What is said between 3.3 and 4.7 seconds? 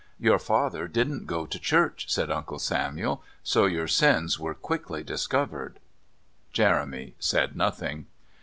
"So your sins were